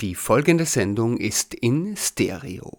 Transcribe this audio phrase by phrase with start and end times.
[0.00, 2.78] Die folgende Sendung ist in Stereo.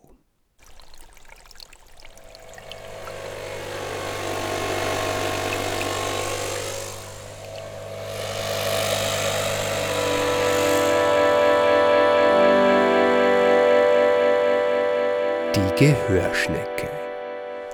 [15.56, 16.90] Die Gehörschnecke.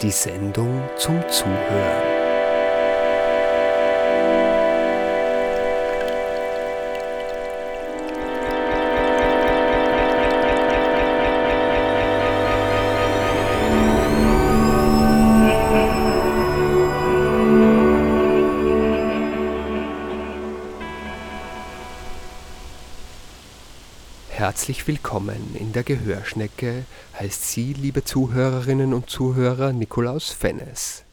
[0.02, 2.16] Die Sendung zum Zuhören.
[24.57, 31.04] Herzlich willkommen in der Gehörschnecke heißt Sie, liebe Zuhörerinnen und Zuhörer, Nikolaus Fennes.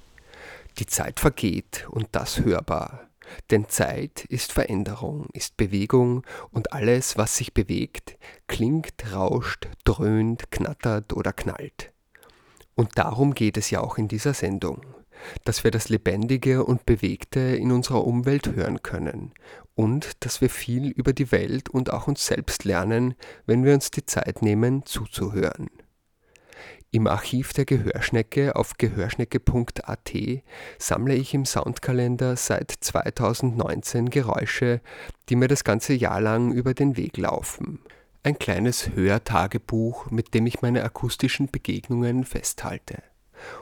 [0.79, 3.11] Die Zeit vergeht und das hörbar.
[3.51, 11.13] Denn Zeit ist Veränderung, ist Bewegung und alles, was sich bewegt, klingt, rauscht, dröhnt, knattert
[11.13, 11.93] oder knallt.
[12.75, 14.81] Und darum geht es ja auch in dieser Sendung
[15.45, 19.33] dass wir das Lebendige und Bewegte in unserer Umwelt hören können
[19.75, 23.15] und dass wir viel über die Welt und auch uns selbst lernen,
[23.47, 25.71] wenn wir uns die Zeit nehmen, zuzuhören.
[26.91, 30.13] Im Archiv der Gehörschnecke auf gehörschnecke.at
[30.79, 34.81] sammle ich im Soundkalender seit 2019 Geräusche,
[35.29, 37.81] die mir das ganze Jahr lang über den Weg laufen.
[38.23, 43.03] Ein kleines Hörtagebuch, mit dem ich meine akustischen Begegnungen festhalte.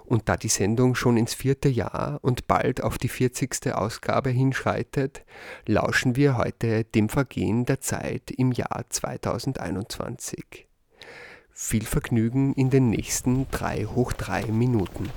[0.05, 3.75] Und da die Sendung schon ins vierte Jahr und bald auf die 40.
[3.75, 5.25] Ausgabe hinschreitet,
[5.67, 10.67] lauschen wir heute dem Vergehen der Zeit im Jahr 2021.
[11.51, 15.11] Viel Vergnügen in den nächsten 3 hoch 3 Minuten.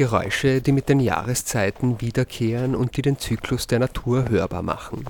[0.00, 5.04] Geräusche, die mit den Jahreszeiten wiederkehren und die den Zyklus der Natur hörbar machen.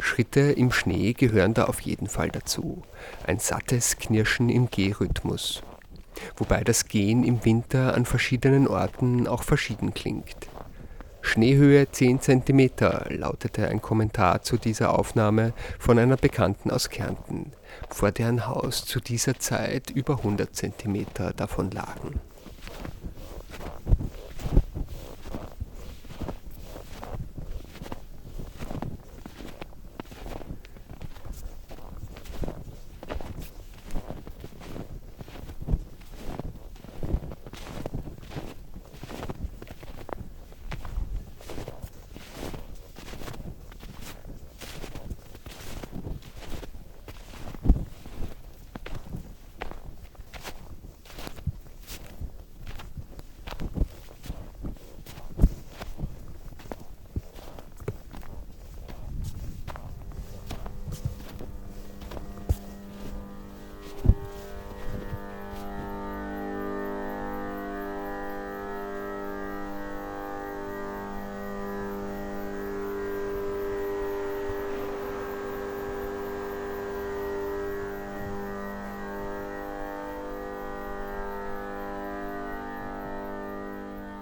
[0.00, 2.84] Schritte im Schnee gehören da auf jeden Fall dazu.
[3.26, 5.62] Ein sattes Knirschen im Gehrhythmus.
[6.38, 10.48] Wobei das Gehen im Winter an verschiedenen Orten auch verschieden klingt.
[11.20, 12.70] Schneehöhe 10 cm
[13.10, 17.52] lautete ein Kommentar zu dieser Aufnahme von einer Bekannten aus Kärnten,
[17.90, 21.04] vor deren Haus zu dieser Zeit über 100 cm
[21.36, 22.22] davon lagen.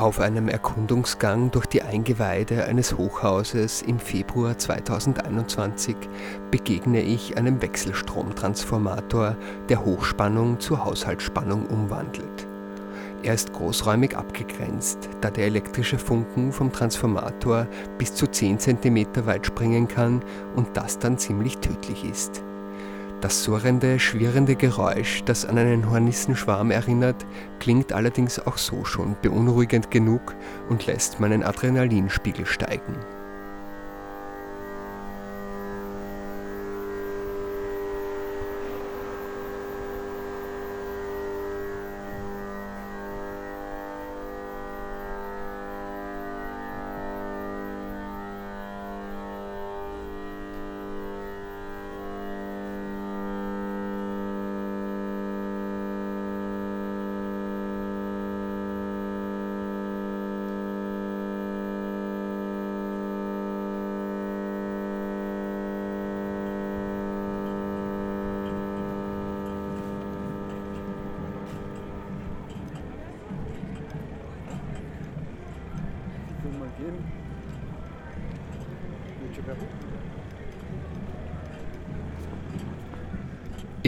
[0.02, 5.94] Auf einem Erkundungsgang durch die Eingeweide eines Hochhauses im Februar 2021
[6.50, 9.36] begegne ich einem Wechselstromtransformator,
[9.68, 12.48] der Hochspannung zu Haushaltsspannung umwandelt.
[13.22, 19.46] Er ist großräumig abgegrenzt, da der elektrische Funken vom Transformator bis zu 10 cm weit
[19.46, 20.24] springen kann
[20.56, 22.42] und das dann ziemlich tödlich ist.
[23.22, 27.24] Das surrende, schwirrende Geräusch, das an einen Hornissenschwarm erinnert,
[27.60, 30.34] klingt allerdings auch so schon beunruhigend genug
[30.68, 32.96] und lässt meinen Adrenalinspiegel steigen.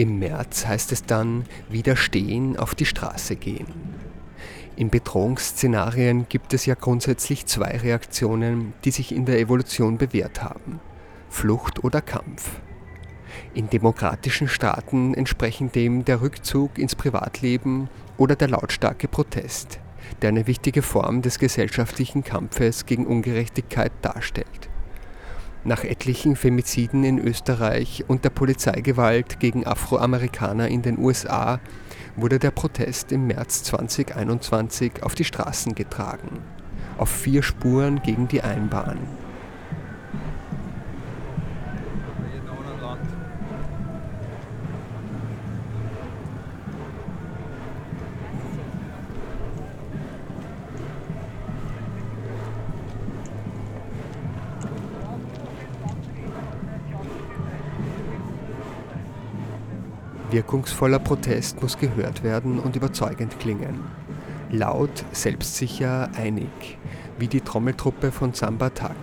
[0.05, 3.65] Im März heißt es dann Widerstehen, auf die Straße gehen.
[4.75, 10.79] In Bedrohungsszenarien gibt es ja grundsätzlich zwei Reaktionen, die sich in der Evolution bewährt haben.
[11.27, 12.51] Flucht oder Kampf.
[13.55, 19.79] In demokratischen Staaten entsprechen dem der Rückzug ins Privatleben oder der lautstarke Protest,
[20.21, 24.69] der eine wichtige Form des gesellschaftlichen Kampfes gegen Ungerechtigkeit darstellt.
[25.67, 31.59] Nach etlichen Femiziden in Österreich und der Polizeigewalt gegen Afroamerikaner in den USA
[32.15, 36.43] wurde der Protest im März 2021 auf die Straßen getragen,
[36.99, 38.99] auf vier Spuren gegen die Einbahn.
[60.35, 63.79] Wirkungsvoller Protest muss gehört werden und überzeugend klingen.
[64.51, 66.77] Laut, selbstsicher, einig,
[67.17, 68.97] wie die Trommeltruppe von Samba Tak.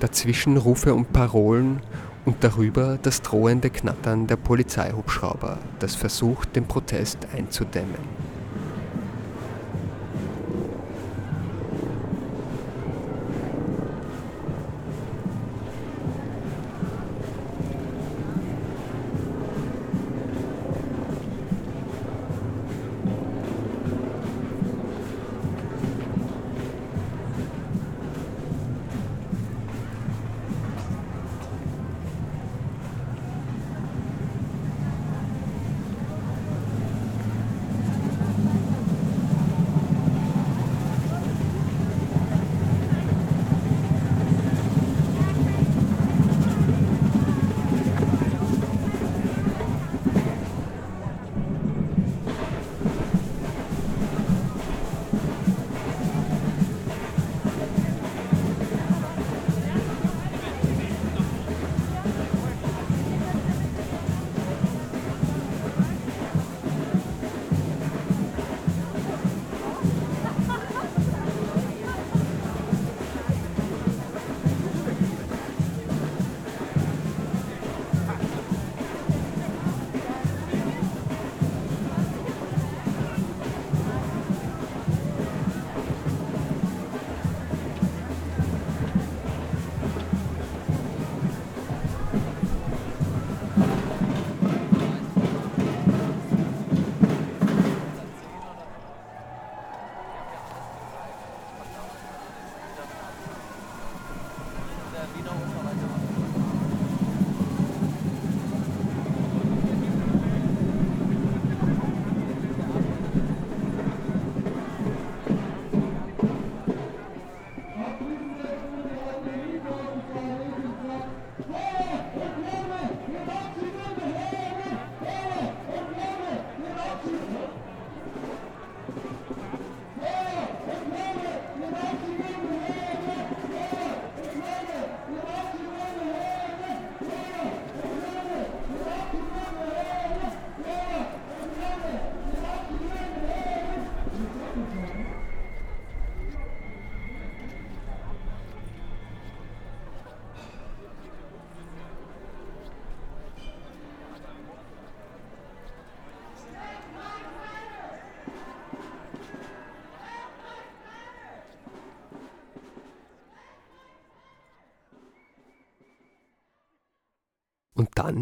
[0.00, 1.82] Dazwischen Rufe und Parolen
[2.24, 8.21] und darüber das drohende Knattern der Polizeihubschrauber, das versucht, den Protest einzudämmen.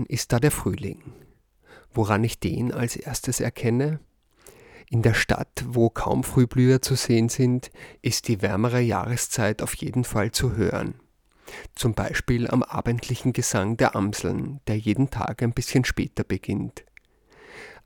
[0.01, 0.99] Dann ist da der Frühling.
[1.93, 4.01] Woran ich den als erstes erkenne?
[4.89, 10.05] In der Stadt, wo kaum Frühblüher zu sehen sind, ist die wärmere Jahreszeit auf jeden
[10.05, 10.95] Fall zu hören.
[11.75, 16.85] Zum Beispiel am abendlichen Gesang der Amseln, der jeden Tag ein bisschen später beginnt.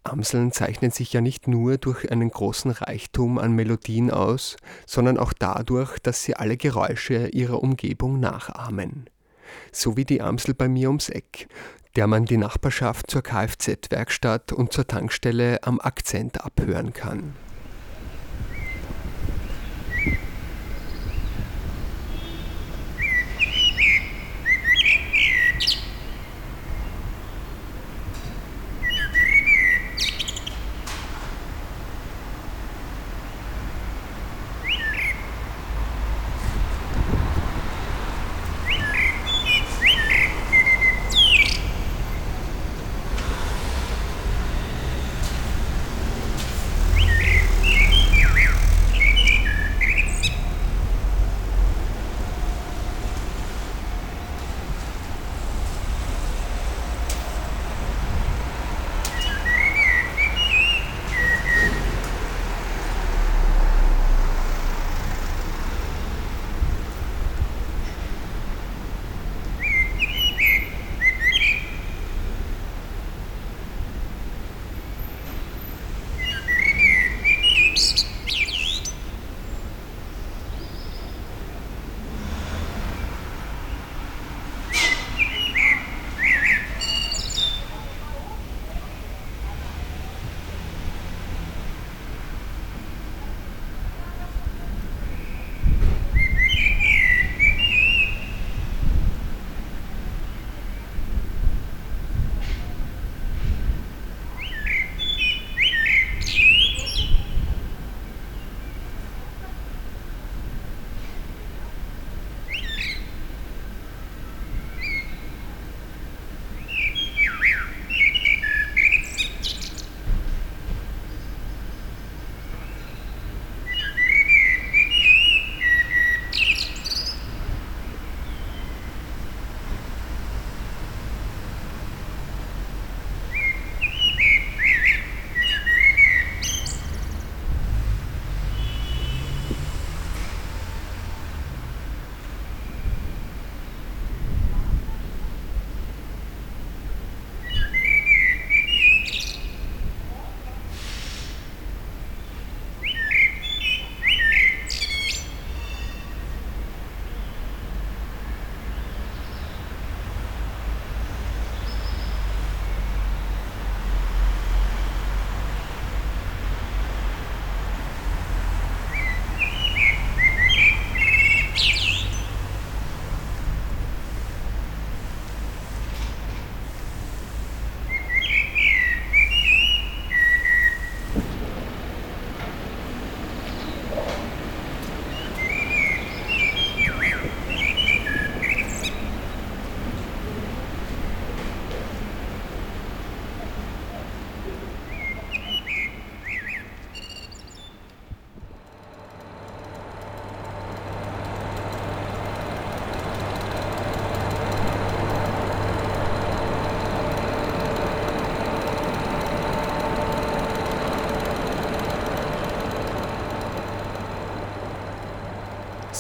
[0.05, 4.57] Amseln zeichnen sich ja nicht nur durch einen großen Reichtum an Melodien aus,
[4.87, 9.09] sondern auch dadurch, dass sie alle Geräusche ihrer Umgebung nachahmen
[9.73, 11.49] so wie die Amsel bei mir ums Eck,
[11.97, 17.35] der man die Nachbarschaft zur Kfz-Werkstatt und zur Tankstelle am Akzent abhören kann.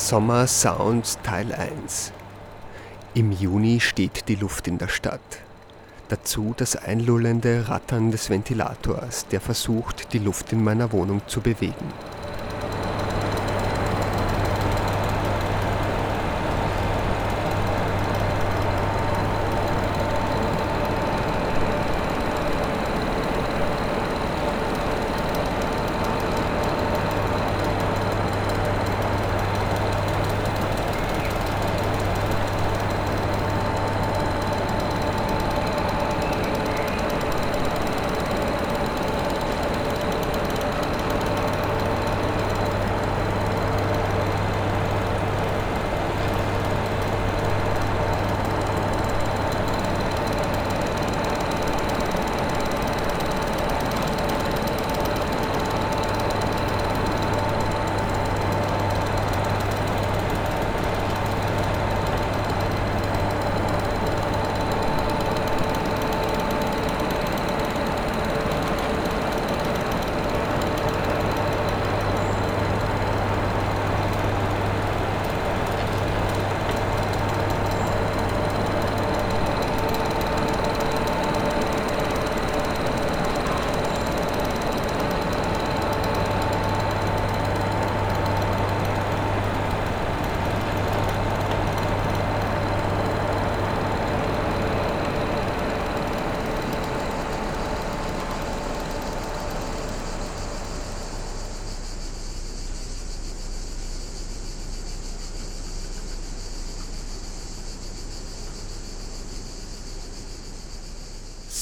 [0.06, 2.12] Sommer Sounds Teil 1
[3.14, 5.40] Im Juni steht die Luft in der Stadt.
[6.08, 11.90] Dazu das einlullende Rattern des Ventilators, der versucht, die Luft in meiner Wohnung zu bewegen.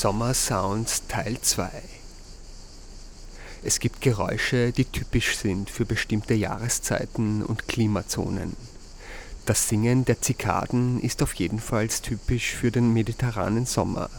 [0.03, 1.71] Sommer Sounds Teil 2
[3.63, 8.57] Es gibt Geräusche, die typisch sind für bestimmte Jahreszeiten und Klimazonen.
[9.47, 14.11] Das Singen der Zikaden ist auf jeden Fall typisch für den mediterranen Sommer.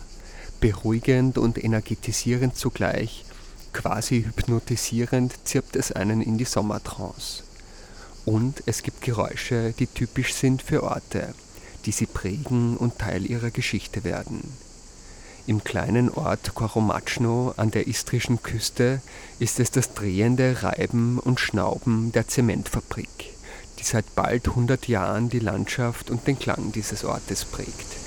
[0.61, 3.25] Beruhigend und energetisierend zugleich,
[3.73, 7.43] quasi hypnotisierend zirpt es einen in die Sommertrance.
[8.23, 11.35] Und es gibt Geräusche, die typisch sind für Orte,
[11.85, 14.49] die sie prägen und Teil ihrer Geschichte werden.
[15.45, 19.01] Im kleinen Ort Koromatschno an der istrischen Küste
[19.39, 23.33] ist es das drehende Reiben und Schnauben der Zementfabrik,
[23.77, 28.02] die seit bald 100 Jahren die Landschaft und den Klang dieses Ortes prägt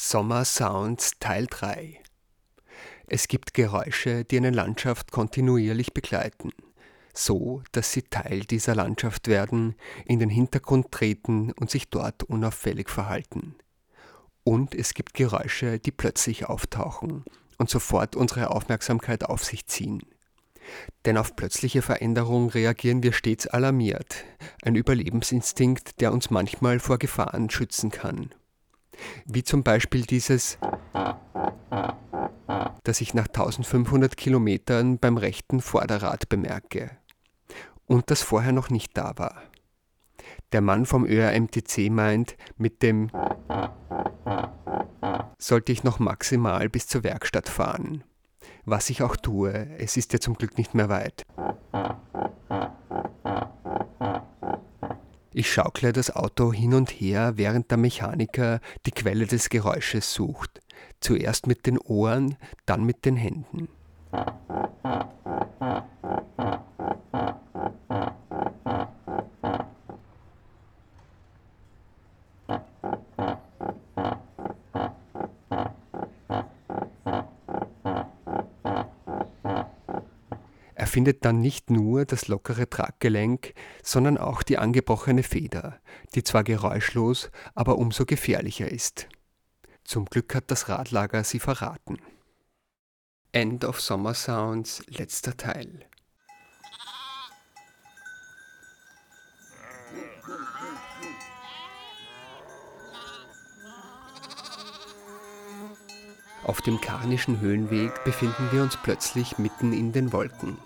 [0.00, 2.00] Sommer Sounds Teil 3
[3.08, 6.52] Es gibt Geräusche, die eine Landschaft kontinuierlich begleiten,
[7.12, 9.74] so dass sie Teil dieser Landschaft werden,
[10.06, 13.56] in den Hintergrund treten und sich dort unauffällig verhalten.
[14.44, 17.24] Und es gibt Geräusche, die plötzlich auftauchen
[17.58, 20.02] und sofort unsere Aufmerksamkeit auf sich ziehen.
[21.06, 24.24] Denn auf plötzliche Veränderung reagieren wir stets alarmiert,
[24.62, 28.32] ein Überlebensinstinkt, der uns manchmal vor Gefahren schützen kann.
[29.24, 30.58] Wie zum Beispiel dieses,
[32.84, 36.90] das ich nach 1500 Kilometern beim rechten Vorderrad bemerke
[37.86, 39.42] und das vorher noch nicht da war.
[40.52, 43.10] Der Mann vom ÖRMTC meint, mit dem
[45.38, 48.04] sollte ich noch maximal bis zur Werkstatt fahren.
[48.64, 51.24] Was ich auch tue, es ist ja zum Glück nicht mehr weit.
[55.38, 60.60] Ich schaukle das Auto hin und her, während der Mechaniker die Quelle des Geräusches sucht.
[60.98, 62.34] Zuerst mit den Ohren,
[62.66, 63.68] dann mit den Händen.
[81.08, 85.80] Findet dann nicht nur das lockere Traggelenk, sondern auch die angebrochene Feder,
[86.14, 89.08] die zwar geräuschlos, aber umso gefährlicher ist.
[89.84, 91.96] Zum Glück hat das Radlager sie verraten.
[93.32, 95.86] End of Summer Sounds, letzter Teil.
[106.44, 110.58] Auf dem Karnischen Höhenweg befinden wir uns plötzlich mitten in den Wolken.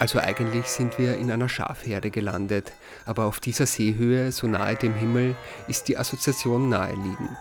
[0.00, 2.72] Also eigentlich sind wir in einer Schafherde gelandet,
[3.04, 5.36] aber auf dieser Seehöhe, so nahe dem Himmel,
[5.68, 7.38] ist die Assoziation naheliegend.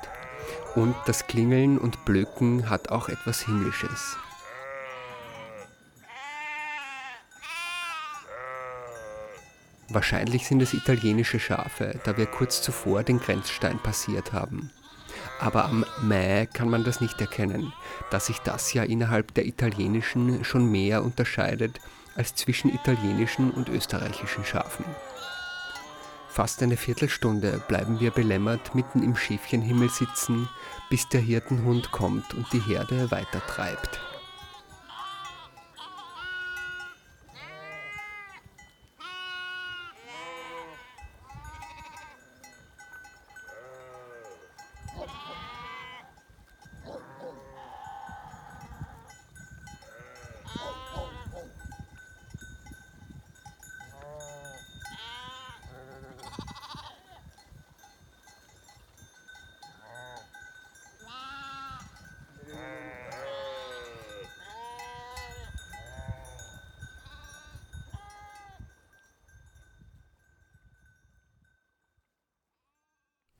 [0.75, 4.17] Und das Klingeln und Blöken hat auch etwas Himmlisches.
[9.87, 14.69] Wahrscheinlich sind es italienische Schafe, da wir kurz zuvor den Grenzstein passiert haben.
[15.39, 17.71] Aber am Mäh kann man das nicht erkennen,
[18.11, 21.79] da sich das ja innerhalb der italienischen schon mehr unterscheidet
[22.19, 24.83] als zwischen italienischen und österreichischen Schafen.
[26.27, 30.49] Fast eine Viertelstunde bleiben wir belämmert mitten im Schäfchenhimmel sitzen,
[30.89, 34.01] bis der Hirtenhund kommt und die Herde weitertreibt.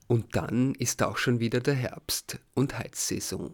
[0.10, 3.54] Und dann ist auch schon wieder der Herbst und Heizsaison,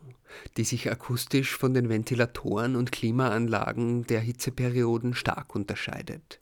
[0.55, 6.39] die sich akustisch von den Ventilatoren und Klimaanlagen der Hitzeperioden stark unterscheidet.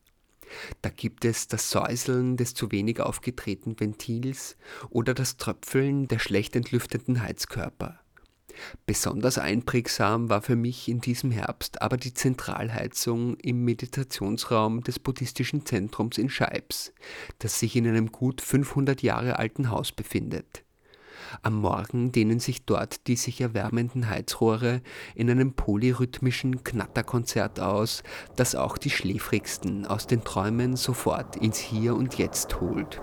[0.84, 4.56] Da gibt es das Säuseln des zu wenig aufgetretenen Ventils
[4.92, 8.03] oder das Tröpfeln der schlecht entlüfteten Heizkörper.
[8.86, 15.66] Besonders einprägsam war für mich in diesem Herbst aber die Zentralheizung im Meditationsraum des buddhistischen
[15.66, 16.94] Zentrums in Scheibs,
[17.40, 20.64] das sich in einem gut 500 Jahre alten Haus befindet.
[21.42, 24.82] Am Morgen dehnen sich dort die sich erwärmenden Heizrohre
[25.16, 28.04] in einem polyrhythmischen Knatterkonzert aus,
[28.36, 33.02] das auch die Schläfrigsten aus den Träumen sofort ins Hier und Jetzt holt.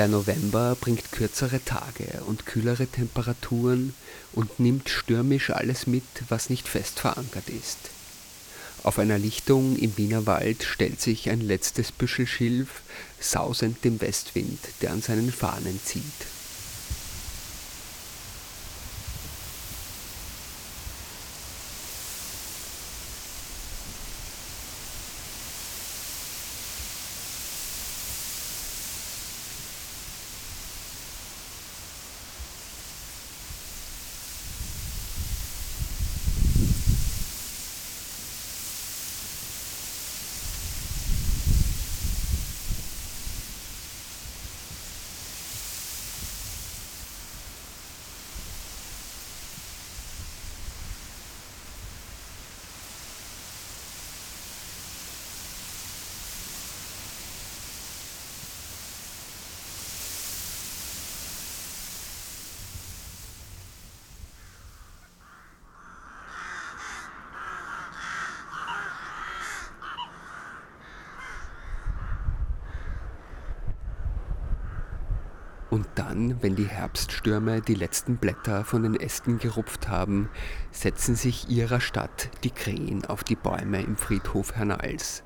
[0.00, 3.92] Der November bringt kürzere Tage und kühlere Temperaturen
[4.32, 7.76] und nimmt stürmisch alles mit, was nicht fest verankert ist.
[8.82, 12.80] Auf einer Lichtung im Wienerwald stellt sich ein letztes Büschel Schilf
[13.20, 16.39] sausend dem Westwind, der an seinen Fahnen zieht.
[75.70, 80.28] Und dann, wenn die Herbststürme die letzten Blätter von den Ästen gerupft haben,
[80.72, 85.22] setzen sich ihrer Stadt die Krähen auf die Bäume im Friedhof Hernals.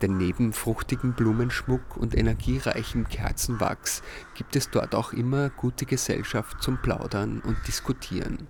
[0.00, 4.02] Denn neben fruchtigem Blumenschmuck und energiereichem Kerzenwachs
[4.34, 8.46] gibt es dort auch immer gute Gesellschaft zum Plaudern und Diskutieren,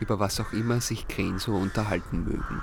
[0.00, 2.60] über was auch immer sich Krähen so unterhalten mögen.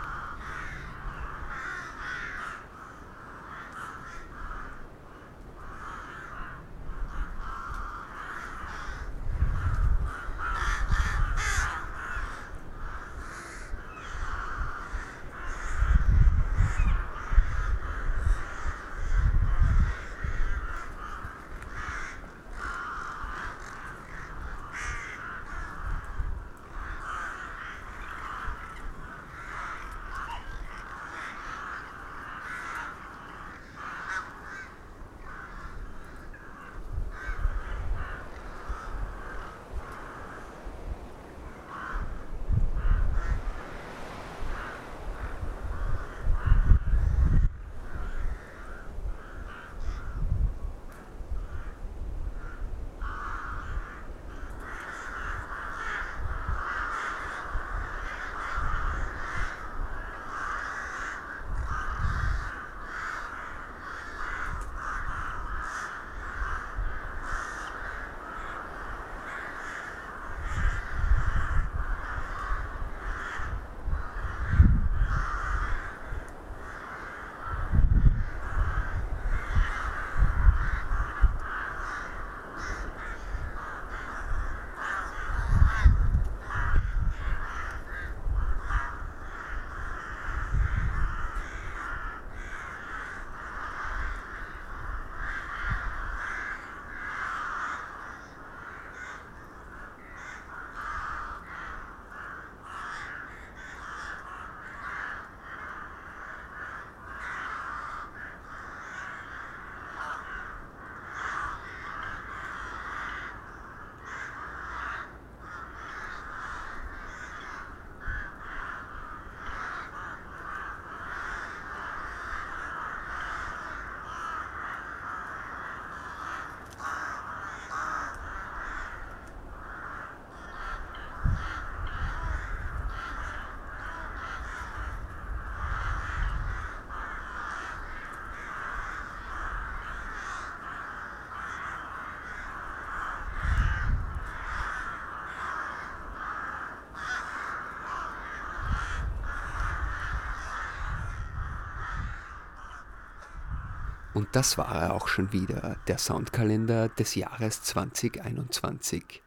[154.22, 159.24] Und das war er auch schon wieder, der Soundkalender des Jahres 2021.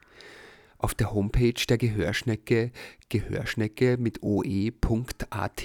[0.79, 2.71] Auf der Homepage der Gehörschnecke,
[3.09, 5.65] Gehörschnecke mit oe.at,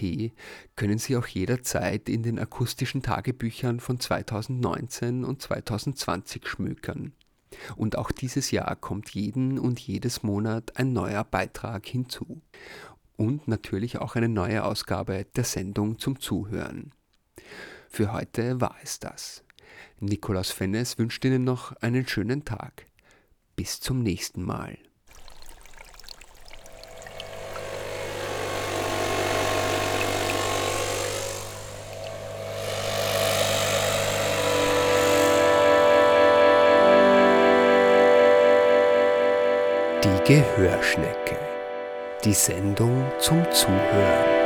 [0.76, 7.14] können Sie auch jederzeit in den akustischen Tagebüchern von 2019 und 2020 schmökern.
[7.76, 12.42] Und auch dieses Jahr kommt jeden und jedes Monat ein neuer Beitrag hinzu.
[13.16, 16.94] Und natürlich auch eine neue Ausgabe der Sendung zum Zuhören.
[17.90, 19.44] Für heute war es das.
[20.00, 22.86] Nikolaus Fennes wünscht Ihnen noch einen schönen Tag.
[23.56, 24.78] Bis zum nächsten Mal.
[40.04, 41.38] Die Gehörschnecke.
[42.24, 44.39] Die Sendung zum Zuhören.